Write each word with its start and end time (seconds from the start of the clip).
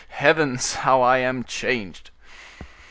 Heavens! 0.09 0.73
how 0.77 1.03
I 1.03 1.19
am 1.19 1.43
changed!" 1.43 2.09